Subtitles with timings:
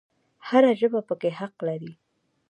[0.47, 1.91] هر ژبه پکې حق لري